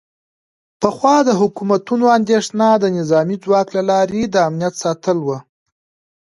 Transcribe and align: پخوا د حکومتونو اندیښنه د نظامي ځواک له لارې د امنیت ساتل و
پخوا 0.81 1.15
د 1.27 1.29
حکومتونو 1.41 2.05
اندیښنه 2.17 2.67
د 2.77 2.85
نظامي 2.97 3.37
ځواک 3.43 3.67
له 3.77 3.81
لارې 3.89 4.21
د 4.27 4.35
امنیت 4.47 4.73
ساتل 4.83 5.17
و 5.23 5.29